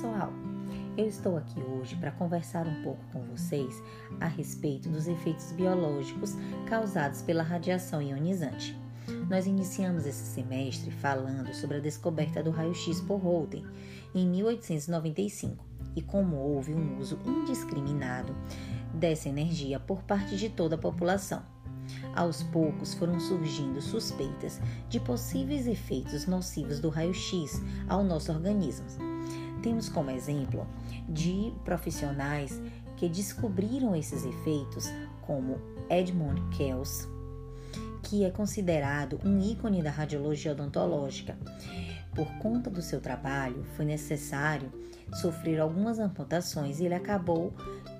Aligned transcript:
pessoal! 0.00 0.32
Eu 0.96 1.06
estou 1.06 1.36
aqui 1.36 1.60
hoje 1.60 1.94
para 1.96 2.10
conversar 2.10 2.66
um 2.66 2.82
pouco 2.82 3.04
com 3.12 3.20
vocês 3.24 3.82
a 4.18 4.26
respeito 4.26 4.88
dos 4.88 5.06
efeitos 5.06 5.52
biológicos 5.52 6.36
causados 6.66 7.20
pela 7.20 7.42
radiação 7.42 8.00
ionizante. 8.00 8.74
Nós 9.28 9.46
iniciamos 9.46 10.06
esse 10.06 10.24
semestre 10.24 10.90
falando 10.90 11.52
sobre 11.52 11.76
a 11.76 11.80
descoberta 11.80 12.42
do 12.42 12.50
raio-x 12.50 13.02
por 13.02 13.18
Holden 13.18 13.66
em 14.14 14.26
1895 14.26 15.62
e 15.94 16.00
como 16.00 16.36
houve 16.36 16.72
um 16.72 16.98
uso 16.98 17.18
indiscriminado 17.26 18.34
dessa 18.94 19.28
energia 19.28 19.78
por 19.78 20.02
parte 20.04 20.34
de 20.34 20.48
toda 20.48 20.76
a 20.76 20.78
população. 20.78 21.42
Aos 22.16 22.42
poucos 22.44 22.94
foram 22.94 23.20
surgindo 23.20 23.82
suspeitas 23.82 24.62
de 24.88 24.98
possíveis 24.98 25.66
efeitos 25.66 26.26
nocivos 26.26 26.80
do 26.80 26.88
raio-x 26.88 27.60
ao 27.86 28.02
nosso 28.02 28.32
organismo. 28.32 29.10
Temos 29.62 29.88
como 29.88 30.10
exemplo 30.10 30.66
de 31.08 31.52
profissionais 31.64 32.60
que 32.96 33.08
descobriram 33.08 33.94
esses 33.94 34.24
efeitos, 34.24 34.86
como 35.22 35.58
Edmund 35.88 36.40
Kells, 36.56 37.08
que 38.02 38.24
é 38.24 38.30
considerado 38.30 39.20
um 39.24 39.40
ícone 39.40 39.82
da 39.82 39.90
radiologia 39.90 40.52
odontológica. 40.52 41.38
Por 42.14 42.26
conta 42.38 42.68
do 42.68 42.82
seu 42.82 43.00
trabalho, 43.00 43.64
foi 43.76 43.84
necessário 43.84 44.72
sofrer 45.14 45.60
algumas 45.60 45.98
amputações 45.98 46.80
e 46.80 46.84
ele 46.84 46.94
acabou 46.94 47.52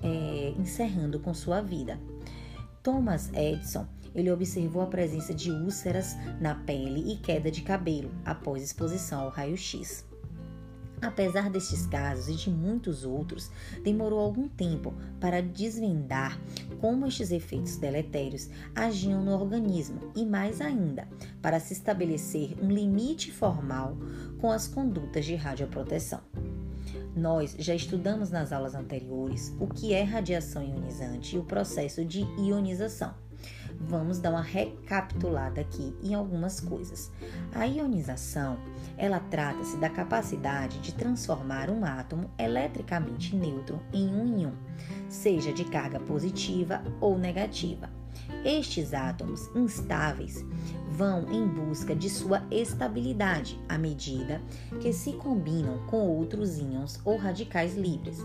é, 0.02 0.55
encerrando 0.58 1.20
com 1.20 1.33
sua 1.33 1.61
vida. 1.61 1.98
Thomas 2.83 3.30
Edison 3.33 3.86
ele 4.14 4.30
observou 4.30 4.83
a 4.83 4.86
presença 4.86 5.33
de 5.33 5.50
úlceras 5.50 6.16
na 6.41 6.55
pele 6.55 7.12
e 7.12 7.16
queda 7.16 7.50
de 7.50 7.62
cabelo 7.62 8.11
após 8.25 8.62
exposição 8.62 9.20
ao 9.20 9.28
raio-x. 9.28 10.09
Apesar 11.03 11.48
destes 11.48 11.87
casos 11.87 12.29
e 12.29 12.34
de 12.34 12.51
muitos 12.51 13.05
outros, 13.05 13.51
demorou 13.83 14.19
algum 14.19 14.48
tempo 14.48 14.93
para 15.19 15.41
desvendar 15.41 16.39
como 16.81 17.06
estes 17.06 17.31
efeitos 17.31 17.77
deletérios 17.77 18.51
agiam 18.75 19.23
no 19.23 19.33
organismo 19.33 20.12
e, 20.15 20.27
mais 20.27 20.61
ainda, 20.61 21.09
para 21.41 21.59
se 21.59 21.73
estabelecer 21.73 22.55
um 22.62 22.69
limite 22.69 23.33
formal 23.33 23.97
com 24.41 24.51
as 24.51 24.69
condutas 24.69 25.25
de 25.25 25.34
radioproteção. 25.34 26.21
Nós 27.17 27.56
já 27.59 27.75
estudamos 27.75 28.31
nas 28.31 28.53
aulas 28.53 28.75
anteriores 28.75 29.55
o 29.59 29.67
que 29.67 29.93
é 29.93 30.03
radiação 30.03 30.62
ionizante 30.62 31.34
e 31.34 31.39
o 31.39 31.45
processo 31.45 32.05
de 32.05 32.21
ionização 32.39 33.15
vamos 33.81 34.19
dar 34.19 34.31
uma 34.31 34.42
recapitulada 34.42 35.61
aqui 35.61 35.97
em 36.03 36.14
algumas 36.14 36.61
coisas. 36.61 37.11
A 37.55 37.64
ionização, 37.64 38.59
ela 38.98 39.19
trata-se 39.19 39.77
da 39.78 39.89
capacidade 39.89 40.78
de 40.81 40.95
transformar 40.95 41.70
um 41.70 41.84
átomo 41.84 42.31
eletricamente 42.39 43.34
neutro 43.34 43.81
em 43.92 44.09
um 44.09 44.39
íon, 44.39 44.53
seja 45.09 45.53
de 45.53 45.64
carga 45.64 45.98
positiva 45.98 46.83
ou 47.00 47.19
negativa. 47.19 47.89
Estes 48.45 48.95
átomos 48.95 49.48
instáveis 49.55 50.44
vão 50.91 51.31
em 51.31 51.47
busca 51.47 51.94
de 51.94 52.11
sua 52.11 52.42
estabilidade 52.50 53.59
à 53.69 53.78
medida 53.78 54.41
que 54.81 54.92
se 54.92 55.12
combinam 55.12 55.78
com 55.87 56.09
outros 56.09 56.59
íons 56.59 57.00
ou 57.05 57.17
radicais 57.17 57.77
livres, 57.77 58.19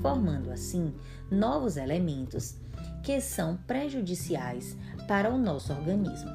formando 0.00 0.50
assim 0.50 0.94
novos 1.30 1.76
elementos 1.76 2.56
que 3.02 3.20
são 3.20 3.56
prejudiciais 3.66 4.76
para 5.06 5.32
o 5.32 5.38
nosso 5.38 5.72
organismo. 5.72 6.30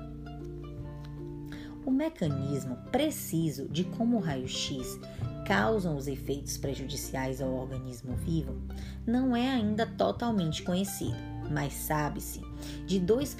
O 1.85 1.91
mecanismo 1.91 2.77
preciso 2.91 3.67
de 3.67 3.83
como 3.83 4.17
o 4.17 4.19
raio-x 4.19 4.99
causam 5.45 5.97
os 5.97 6.07
efeitos 6.07 6.57
prejudiciais 6.57 7.41
ao 7.41 7.53
organismo 7.53 8.15
vivo 8.15 8.55
não 9.05 9.35
é 9.35 9.49
ainda 9.49 9.85
totalmente 9.85 10.63
conhecido, 10.63 11.17
mas 11.51 11.73
sabe-se 11.73 12.41
de 12.85 12.99
dois 12.99 13.35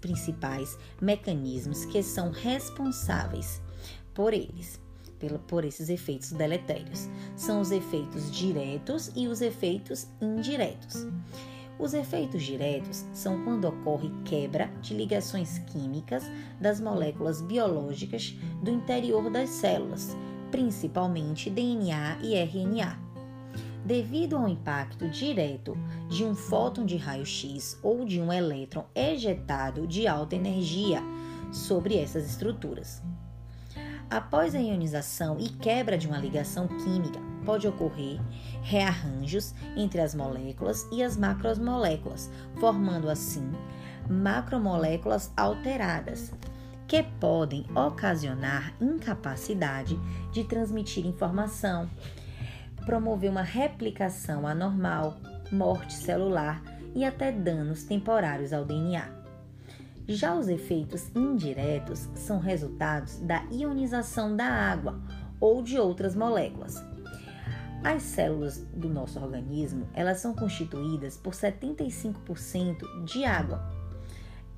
principais 0.00 0.78
mecanismos 1.00 1.84
que 1.84 2.02
são 2.02 2.30
responsáveis 2.30 3.60
por 4.14 4.32
eles, 4.32 4.80
por 5.48 5.64
esses 5.64 5.88
efeitos 5.88 6.30
deletérios. 6.30 7.08
São 7.36 7.60
os 7.60 7.72
efeitos 7.72 8.30
diretos 8.30 9.10
e 9.16 9.26
os 9.26 9.40
efeitos 9.40 10.06
indiretos. 10.20 11.06
Os 11.78 11.94
efeitos 11.94 12.42
diretos 12.42 13.06
são 13.12 13.44
quando 13.44 13.66
ocorre 13.66 14.10
quebra 14.24 14.68
de 14.82 14.94
ligações 14.94 15.60
químicas 15.60 16.24
das 16.60 16.80
moléculas 16.80 17.40
biológicas 17.40 18.34
do 18.60 18.70
interior 18.70 19.30
das 19.30 19.48
células, 19.50 20.16
principalmente 20.50 21.48
DNA 21.48 22.18
e 22.20 22.34
RNA. 22.34 22.98
Devido 23.84 24.36
ao 24.36 24.48
impacto 24.48 25.08
direto 25.08 25.78
de 26.08 26.24
um 26.24 26.34
fóton 26.34 26.84
de 26.84 26.96
raio-x 26.96 27.78
ou 27.80 28.04
de 28.04 28.20
um 28.20 28.32
elétron 28.32 28.84
ejetado 28.92 29.86
de 29.86 30.08
alta 30.08 30.34
energia 30.34 31.00
sobre 31.52 31.96
essas 31.96 32.28
estruturas. 32.28 33.00
Após 34.10 34.54
a 34.54 34.58
ionização 34.58 35.38
e 35.38 35.48
quebra 35.48 35.96
de 35.96 36.08
uma 36.08 36.18
ligação 36.18 36.66
química, 36.66 37.20
pode 37.48 37.66
ocorrer 37.66 38.20
rearranjos 38.60 39.54
entre 39.74 40.02
as 40.02 40.14
moléculas 40.14 40.86
e 40.92 41.02
as 41.02 41.16
macromoléculas, 41.16 42.30
formando 42.60 43.08
assim 43.08 43.50
macromoléculas 44.06 45.32
alteradas, 45.34 46.30
que 46.86 47.02
podem 47.02 47.64
ocasionar 47.74 48.74
incapacidade 48.78 49.98
de 50.30 50.44
transmitir 50.44 51.06
informação, 51.06 51.88
promover 52.84 53.30
uma 53.30 53.40
replicação 53.40 54.46
anormal, 54.46 55.16
morte 55.50 55.94
celular 55.94 56.62
e 56.94 57.02
até 57.02 57.32
danos 57.32 57.82
temporários 57.84 58.52
ao 58.52 58.66
DNA. 58.66 59.08
Já 60.06 60.34
os 60.34 60.48
efeitos 60.48 61.10
indiretos 61.16 62.10
são 62.14 62.38
resultados 62.38 63.20
da 63.20 63.42
ionização 63.50 64.36
da 64.36 64.44
água 64.44 65.00
ou 65.40 65.62
de 65.62 65.78
outras 65.78 66.14
moléculas, 66.14 66.82
as 67.82 68.02
células 68.02 68.58
do 68.74 68.88
nosso 68.88 69.20
organismo, 69.20 69.88
elas 69.94 70.18
são 70.18 70.34
constituídas 70.34 71.16
por 71.16 71.32
75% 71.32 73.04
de 73.04 73.24
água. 73.24 73.72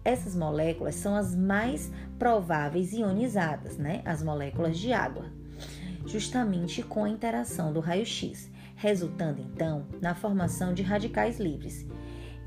Essas 0.03 0.35
moléculas 0.35 0.95
são 0.95 1.15
as 1.15 1.35
mais 1.35 1.93
prováveis 2.19 2.93
ionizadas, 2.93 3.77
né? 3.77 4.01
As 4.05 4.23
moléculas 4.23 4.79
de 4.79 4.93
água, 4.93 5.27
justamente 6.07 6.83
com 6.83 7.05
a 7.05 7.11
interação 7.11 7.73
do 7.73 7.81
raio-x, 7.81 8.51
resultando 8.77 9.43
então 9.43 9.87
na 10.01 10.15
formação 10.15 10.73
de 10.73 10.83
radicais 10.83 11.39
livres. 11.39 11.87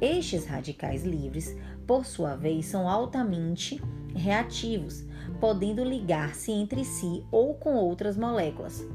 Estes 0.01 0.45
radicais 0.47 1.03
livres, 1.03 1.55
por 1.85 2.05
sua 2.05 2.35
vez, 2.35 2.65
são 2.65 2.89
altamente 2.89 3.79
reativos, 4.15 5.03
podendo 5.39 5.83
ligar-se 5.83 6.51
entre 6.51 6.83
si 6.85 7.23
ou 7.31 7.53
com 7.55 7.75
outras 7.75 8.17
moléculas 8.17 8.85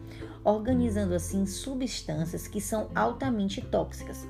organizando 0.48 1.14
assim 1.14 1.44
substâncias 1.44 2.48
que 2.48 2.60
são 2.60 2.88
altamente 2.94 3.60
tóxicas. 3.60 4.26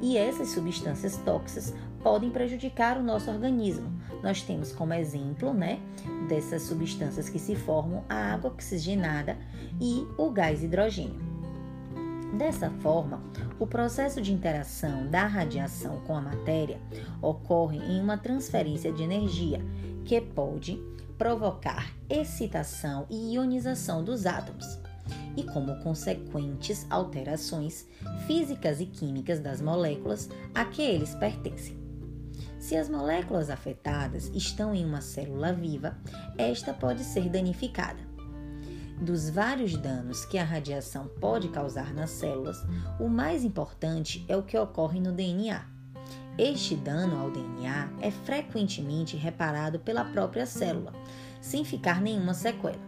E 0.00 0.16
essas 0.16 0.48
substâncias 0.48 1.16
tóxicas 1.18 1.74
podem 2.02 2.30
prejudicar 2.30 2.96
o 2.96 3.02
nosso 3.02 3.30
organismo. 3.30 3.92
Nós 4.22 4.42
temos 4.42 4.72
como 4.72 4.94
exemplo, 4.94 5.52
né, 5.52 5.78
dessas 6.28 6.62
substâncias 6.62 7.28
que 7.28 7.38
se 7.38 7.54
formam 7.54 8.04
a 8.08 8.32
água 8.32 8.50
oxigenada 8.50 9.36
e 9.78 10.06
o 10.16 10.30
gás 10.30 10.62
hidrogênio. 10.62 11.28
Dessa 12.38 12.70
forma, 12.70 13.20
o 13.58 13.66
processo 13.66 14.22
de 14.22 14.32
interação 14.32 15.08
da 15.08 15.26
radiação 15.26 16.00
com 16.06 16.16
a 16.16 16.20
matéria 16.20 16.78
ocorre 17.20 17.78
em 17.78 18.00
uma 18.00 18.16
transferência 18.16 18.92
de 18.92 19.02
energia 19.02 19.60
que 20.04 20.20
pode 20.20 20.78
provocar 21.18 21.92
excitação 22.08 23.06
e 23.10 23.34
ionização 23.34 24.02
dos 24.02 24.26
átomos 24.26 24.78
e 25.36 25.42
como 25.44 25.76
consequentes 25.82 26.86
alterações 26.90 27.86
físicas 28.26 28.80
e 28.80 28.86
químicas 28.86 29.40
das 29.40 29.60
moléculas 29.60 30.28
a 30.54 30.64
que 30.64 30.82
eles 30.82 31.14
pertencem. 31.14 31.78
Se 32.58 32.76
as 32.76 32.88
moléculas 32.88 33.48
afetadas 33.48 34.30
estão 34.34 34.74
em 34.74 34.84
uma 34.84 35.00
célula 35.00 35.52
viva, 35.52 35.96
esta 36.36 36.74
pode 36.74 37.02
ser 37.04 37.28
danificada. 37.28 38.00
Dos 39.00 39.30
vários 39.30 39.76
danos 39.76 40.26
que 40.26 40.36
a 40.36 40.44
radiação 40.44 41.08
pode 41.20 41.48
causar 41.48 41.94
nas 41.94 42.10
células, 42.10 42.58
o 42.98 43.08
mais 43.08 43.44
importante 43.44 44.24
é 44.28 44.36
o 44.36 44.42
que 44.42 44.58
ocorre 44.58 45.00
no 45.00 45.10
DNA. 45.10 45.79
Este 46.42 46.74
dano 46.74 47.20
ao 47.20 47.30
DNA 47.30 47.90
é 48.00 48.10
frequentemente 48.10 49.14
reparado 49.14 49.78
pela 49.78 50.06
própria 50.06 50.46
célula, 50.46 50.90
sem 51.38 51.66
ficar 51.66 52.00
nenhuma 52.00 52.32
sequela. 52.32 52.80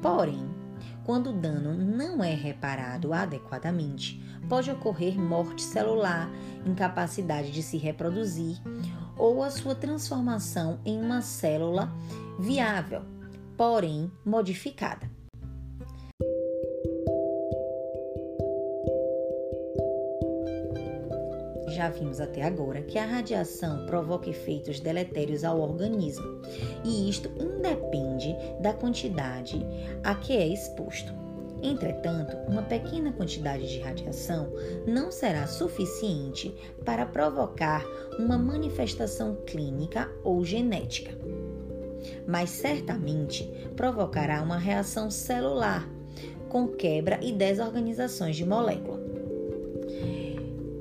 Porém, 0.00 0.48
quando 1.04 1.28
o 1.28 1.32
dano 1.34 1.74
não 1.74 2.24
é 2.24 2.32
reparado 2.32 3.12
adequadamente, 3.12 4.18
pode 4.48 4.70
ocorrer 4.70 5.20
morte 5.20 5.62
celular, 5.62 6.30
incapacidade 6.64 7.50
de 7.50 7.62
se 7.62 7.76
reproduzir 7.76 8.56
ou 9.14 9.42
a 9.42 9.50
sua 9.50 9.74
transformação 9.74 10.80
em 10.82 10.98
uma 11.02 11.20
célula 11.20 11.92
viável, 12.38 13.02
porém 13.58 14.10
modificada. 14.24 15.19
Já 21.80 21.88
vimos 21.88 22.20
até 22.20 22.42
agora 22.42 22.82
que 22.82 22.98
a 22.98 23.06
radiação 23.06 23.86
provoca 23.86 24.28
efeitos 24.28 24.80
deletérios 24.80 25.44
ao 25.44 25.58
organismo, 25.58 26.42
e 26.84 27.08
isto 27.08 27.30
independe 27.40 28.36
da 28.60 28.74
quantidade 28.74 29.66
a 30.04 30.14
que 30.14 30.36
é 30.36 30.46
exposto. 30.46 31.10
Entretanto, 31.62 32.36
uma 32.46 32.60
pequena 32.60 33.14
quantidade 33.14 33.66
de 33.66 33.80
radiação 33.80 34.52
não 34.86 35.10
será 35.10 35.46
suficiente 35.46 36.54
para 36.84 37.06
provocar 37.06 37.82
uma 38.18 38.36
manifestação 38.36 39.36
clínica 39.46 40.06
ou 40.22 40.44
genética, 40.44 41.12
mas 42.26 42.50
certamente 42.50 43.50
provocará 43.74 44.42
uma 44.42 44.58
reação 44.58 45.10
celular 45.10 45.88
com 46.50 46.68
quebra 46.68 47.18
e 47.22 47.32
desorganizações 47.32 48.36
de 48.36 48.44
molécula. 48.44 48.99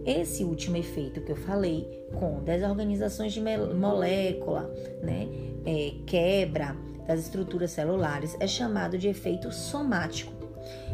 Esse 0.09 0.43
último 0.43 0.75
efeito 0.75 1.21
que 1.21 1.31
eu 1.31 1.35
falei, 1.35 1.87
com 2.17 2.41
desorganizações 2.41 3.31
de 3.31 3.39
molécula, 3.39 4.67
né, 5.03 5.27
é, 5.63 5.93
quebra 6.07 6.75
das 7.05 7.19
estruturas 7.19 7.69
celulares, 7.69 8.35
é 8.39 8.47
chamado 8.47 8.97
de 8.97 9.07
efeito 9.07 9.51
somático 9.51 10.33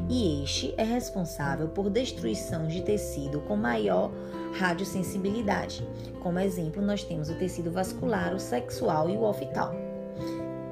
e 0.09 0.43
este 0.43 0.73
é 0.75 0.83
responsável 0.83 1.69
por 1.69 1.89
destruição 1.89 2.67
de 2.67 2.81
tecido 2.81 3.39
com 3.39 3.55
maior 3.55 4.11
radiosensibilidade. 4.59 5.87
Como 6.21 6.37
exemplo, 6.37 6.81
nós 6.81 7.01
temos 7.01 7.29
o 7.29 7.35
tecido 7.35 7.71
vascular, 7.71 8.35
o 8.35 8.39
sexual 8.39 9.09
e 9.09 9.15
o 9.15 9.23
oftal. 9.23 9.73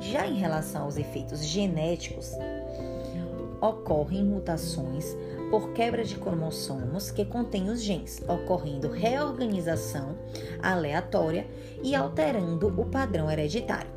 Já 0.02 0.28
em 0.28 0.36
relação 0.36 0.84
aos 0.84 0.98
efeitos 0.98 1.46
genéticos, 1.46 2.34
ocorrem 3.62 4.26
mutações 4.26 5.16
por 5.54 5.72
quebra 5.72 6.04
de 6.04 6.16
cromossomos 6.16 7.12
que 7.12 7.24
contêm 7.24 7.70
os 7.70 7.80
genes, 7.80 8.24
ocorrendo 8.28 8.90
reorganização 8.90 10.18
aleatória 10.60 11.46
e 11.84 11.94
alterando 11.94 12.70
o 12.70 12.86
padrão 12.86 13.30
hereditário. 13.30 13.92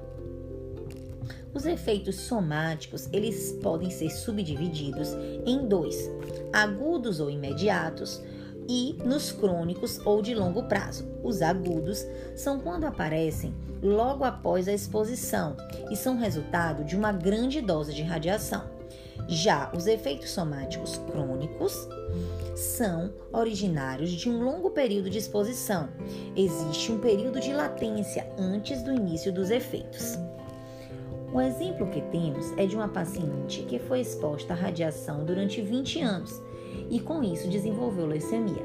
Os 1.55 1.65
efeitos 1.65 2.17
somáticos, 2.17 3.09
eles 3.11 3.53
podem 3.63 3.89
ser 3.89 4.11
subdivididos 4.11 5.15
em 5.47 5.67
dois: 5.67 5.97
agudos 6.53 7.21
ou 7.21 7.31
imediatos 7.31 8.23
e 8.69 8.95
nos 9.03 9.33
crônicos 9.33 9.99
ou 10.05 10.21
de 10.21 10.35
longo 10.35 10.65
prazo. 10.65 11.09
Os 11.25 11.41
agudos 11.41 12.05
são 12.35 12.61
quando 12.61 12.85
aparecem 12.85 13.55
logo 13.83 14.25
após 14.25 14.69
a 14.69 14.75
exposição 14.75 15.57
e 15.91 15.97
são 15.97 16.19
resultado 16.19 16.85
de 16.85 16.95
uma 16.95 17.13
grande 17.13 17.63
dose 17.63 17.95
de 17.95 18.03
radiação. 18.03 18.76
Já 19.29 19.73
os 19.75 19.87
efeitos 19.89 20.31
somáticos 20.31 20.99
crônicos 21.11 21.89
são 22.55 23.13
originários 23.33 24.13
de 24.13 24.31
um 24.31 24.43
longo 24.43 24.71
período 24.71 25.11
de 25.11 25.19
exposição. 25.19 25.89
Existe 26.37 26.93
um 26.93 26.99
período 26.99 27.41
de 27.41 27.53
latência 27.53 28.29
antes 28.39 28.83
do 28.83 28.93
início 28.93 29.33
dos 29.33 29.51
efeitos. 29.51 30.17
O 31.33 31.41
exemplo 31.41 31.91
que 31.91 32.01
temos 32.03 32.57
é 32.57 32.67
de 32.67 32.77
uma 32.77 32.89
paciente 32.89 33.63
que 33.65 33.81
foi 33.81 34.01
exposta 34.01 34.55
à 34.55 34.57
radiação 34.57 35.25
durante 35.25 35.61
20 35.61 36.01
anos 36.01 36.41
e 36.89 37.01
com 37.01 37.23
isso 37.23 37.49
desenvolveu 37.49 38.07
leucemia. 38.07 38.65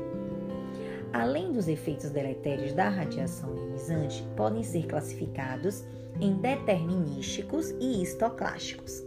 Além 1.12 1.52
dos 1.52 1.68
efeitos 1.68 2.12
deletérios 2.12 2.72
da 2.72 2.88
radiação 2.88 3.54
ionizante, 3.56 4.24
podem 4.38 4.64
ser 4.64 4.86
classificados 4.86 5.84
em 6.22 6.36
determinísticos 6.36 7.72
e 7.80 8.02
histoclásticos. 8.02 9.04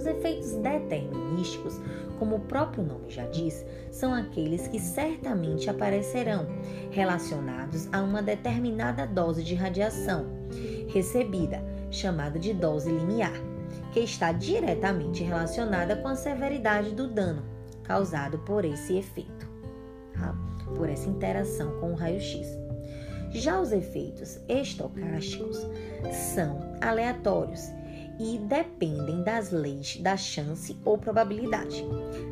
Os 0.00 0.06
efeitos 0.06 0.52
determinísticos, 0.52 1.78
como 2.18 2.36
o 2.36 2.40
próprio 2.40 2.82
nome 2.82 3.10
já 3.10 3.26
diz, 3.26 3.66
são 3.90 4.14
aqueles 4.14 4.66
que 4.66 4.80
certamente 4.80 5.68
aparecerão 5.68 6.46
relacionados 6.90 7.86
a 7.92 8.00
uma 8.00 8.22
determinada 8.22 9.06
dose 9.06 9.44
de 9.44 9.54
radiação 9.54 10.24
recebida 10.88 11.62
chamada 11.90 12.38
de 12.38 12.54
dose 12.54 12.90
limiar, 12.90 13.34
que 13.92 14.00
está 14.00 14.32
diretamente 14.32 15.22
relacionada 15.22 15.94
com 15.96 16.08
a 16.08 16.16
severidade 16.16 16.94
do 16.94 17.06
dano 17.06 17.44
causado 17.82 18.38
por 18.38 18.64
esse 18.64 18.96
efeito, 18.96 19.46
tá? 20.14 20.34
por 20.76 20.88
essa 20.88 21.10
interação 21.10 21.78
com 21.78 21.92
o 21.92 21.94
raio-x. 21.94 22.48
Já 23.32 23.60
os 23.60 23.70
efeitos 23.70 24.40
estocásticos 24.48 25.58
são 26.34 26.58
aleatórios 26.80 27.70
e 28.20 28.38
dependem 28.38 29.24
das 29.24 29.50
leis 29.50 29.96
da 29.96 30.16
chance 30.16 30.76
ou 30.84 30.98
probabilidade. 30.98 31.84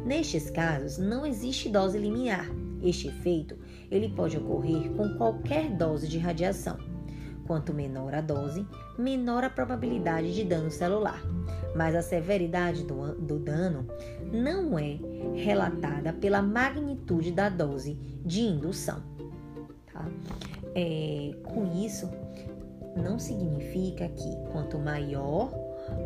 Nestes 0.05 0.51
casos, 0.51 0.99
não 0.99 1.25
existe 1.25 1.69
dose 1.69 1.99
limiar. 1.99 2.47
Este 2.83 3.09
efeito 3.09 3.57
ele 3.91 4.11
pode 4.11 4.37
ocorrer 4.37 4.91
com 4.93 5.17
qualquer 5.17 5.71
dose 5.71 6.07
de 6.07 6.19
radiação 6.19 6.79
Quanto 7.49 7.73
menor 7.73 8.15
a 8.15 8.21
dose, 8.21 8.67
menor 8.99 9.43
a 9.43 9.49
probabilidade 9.49 10.35
de 10.35 10.45
dano 10.45 10.71
celular. 10.71 11.19
Mas 11.75 11.95
a 11.95 12.03
severidade 12.03 12.85
do, 12.85 13.15
do 13.15 13.39
dano 13.39 13.89
não 14.31 14.79
é 14.79 14.99
relatada 15.35 16.13
pela 16.13 16.43
magnitude 16.43 17.33
da 17.33 17.49
dose 17.49 17.95
de 18.23 18.43
indução. 18.43 19.03
Tá? 19.91 20.07
É, 20.75 21.35
com 21.43 21.73
isso, 21.83 22.11
não 22.95 23.19
significa 23.19 24.07
que 24.11 24.37
quanto 24.53 24.79
maior 24.79 25.51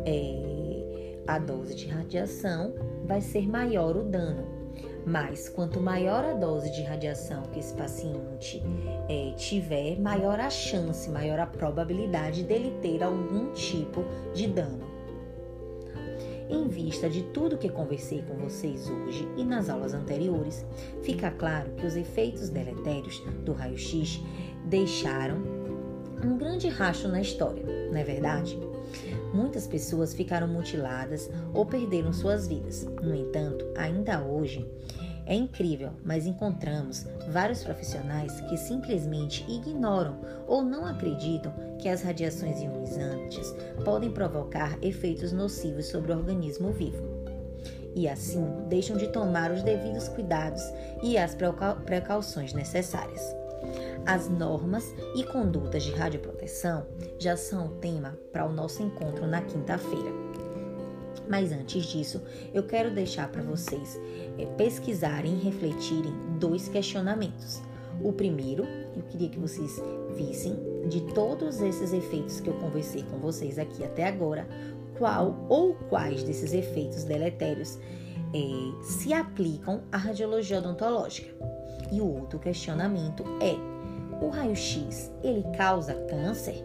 é, 0.05 1.17
a 1.27 1.39
dose 1.39 1.75
de 1.75 1.87
radiação, 1.87 2.73
vai 3.05 3.21
ser 3.21 3.47
maior 3.47 3.95
o 3.95 4.03
dano 4.03 4.63
mas 5.05 5.49
quanto 5.49 5.79
maior 5.81 6.23
a 6.23 6.33
dose 6.33 6.71
de 6.71 6.81
radiação 6.81 7.43
que 7.51 7.59
esse 7.59 7.73
paciente 7.73 8.63
é, 9.09 9.33
tiver, 9.35 9.99
maior 9.99 10.39
a 10.39 10.49
chance, 10.49 11.09
maior 11.09 11.39
a 11.39 11.45
probabilidade 11.45 12.43
dele 12.43 12.77
ter 12.81 13.03
algum 13.03 13.51
tipo 13.53 14.03
de 14.33 14.47
dano. 14.47 14.93
Em 16.49 16.67
vista 16.67 17.09
de 17.09 17.23
tudo 17.23 17.57
que 17.57 17.69
conversei 17.69 18.21
com 18.21 18.35
vocês 18.35 18.89
hoje 18.89 19.27
e 19.37 19.43
nas 19.43 19.69
aulas 19.69 19.93
anteriores, 19.93 20.65
fica 21.01 21.31
claro 21.31 21.71
que 21.71 21.85
os 21.85 21.95
efeitos 21.95 22.49
deletérios 22.49 23.19
do 23.43 23.53
raio-x 23.53 24.21
deixaram 24.65 25.37
um 26.23 26.37
grande 26.37 26.67
rastro 26.69 27.09
na 27.09 27.21
história, 27.21 27.63
não 27.89 27.97
é 27.97 28.03
verdade? 28.03 28.57
Muitas 29.33 29.65
pessoas 29.65 30.13
ficaram 30.13 30.47
mutiladas 30.47 31.29
ou 31.53 31.65
perderam 31.65 32.13
suas 32.13 32.47
vidas. 32.47 32.85
No 33.01 33.15
entanto, 33.15 33.65
ainda 33.75 34.23
hoje, 34.23 34.69
é 35.25 35.33
incrível, 35.33 35.91
mas 36.03 36.25
encontramos 36.25 37.05
vários 37.29 37.63
profissionais 37.63 38.41
que 38.41 38.57
simplesmente 38.57 39.45
ignoram 39.49 40.19
ou 40.47 40.61
não 40.61 40.85
acreditam 40.85 41.53
que 41.79 41.87
as 41.87 42.03
radiações 42.03 42.61
ionizantes 42.61 43.55
podem 43.83 44.11
provocar 44.11 44.77
efeitos 44.81 45.31
nocivos 45.31 45.87
sobre 45.87 46.11
o 46.11 46.17
organismo 46.17 46.71
vivo. 46.71 47.03
E 47.95 48.07
assim 48.07 48.45
deixam 48.67 48.97
de 48.97 49.07
tomar 49.07 49.51
os 49.51 49.63
devidos 49.63 50.09
cuidados 50.09 50.63
e 51.01 51.17
as 51.17 51.35
precauções 51.85 52.53
necessárias. 52.53 53.42
As 54.05 54.27
normas 54.27 54.93
e 55.15 55.23
condutas 55.23 55.83
de 55.83 55.91
radioproteção 55.93 56.85
já 57.17 57.37
são 57.37 57.69
tema 57.79 58.17
para 58.33 58.45
o 58.45 58.51
nosso 58.51 58.83
encontro 58.83 59.25
na 59.25 59.41
quinta-feira. 59.41 60.11
Mas 61.29 61.53
antes 61.53 61.85
disso, 61.85 62.21
eu 62.53 62.63
quero 62.63 62.93
deixar 62.93 63.31
para 63.31 63.41
vocês 63.41 63.97
é, 64.37 64.45
pesquisarem 64.57 65.35
e 65.35 65.43
refletirem 65.43 66.13
dois 66.37 66.67
questionamentos. 66.67 67.61
O 68.03 68.11
primeiro, 68.11 68.65
eu 68.93 69.03
queria 69.03 69.29
que 69.29 69.39
vocês 69.39 69.81
vissem 70.17 70.57
de 70.89 71.01
todos 71.13 71.61
esses 71.61 71.93
efeitos 71.93 72.41
que 72.41 72.49
eu 72.49 72.55
conversei 72.55 73.03
com 73.03 73.19
vocês 73.19 73.57
aqui 73.57 73.85
até 73.85 74.05
agora, 74.05 74.45
qual 74.97 75.45
ou 75.47 75.75
quais 75.89 76.23
desses 76.23 76.53
efeitos 76.53 77.05
deletérios 77.05 77.79
é, 78.33 78.83
se 78.83 79.13
aplicam 79.13 79.83
à 79.91 79.97
radiologia 79.97 80.57
odontológica. 80.57 81.33
E 81.89 82.01
o 82.01 82.19
outro 82.19 82.37
questionamento 82.37 83.23
é: 83.41 83.72
o 84.23 84.29
raio-x 84.29 85.11
ele 85.23 85.43
causa 85.55 85.93
câncer? 86.09 86.63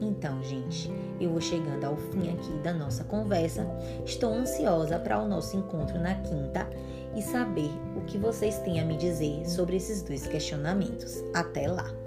Então, 0.00 0.42
gente, 0.42 0.90
eu 1.20 1.30
vou 1.30 1.40
chegando 1.40 1.84
ao 1.84 1.96
fim 1.96 2.32
aqui 2.32 2.52
da 2.62 2.72
nossa 2.72 3.04
conversa. 3.04 3.66
Estou 4.04 4.32
ansiosa 4.32 4.98
para 4.98 5.18
o 5.18 5.28
nosso 5.28 5.56
encontro 5.56 5.98
na 5.98 6.14
quinta 6.16 6.68
e 7.14 7.22
saber 7.22 7.70
o 7.96 8.00
que 8.02 8.18
vocês 8.18 8.58
têm 8.60 8.80
a 8.80 8.84
me 8.84 8.96
dizer 8.96 9.48
sobre 9.48 9.76
esses 9.76 10.02
dois 10.02 10.26
questionamentos. 10.26 11.22
Até 11.32 11.68
lá! 11.68 12.01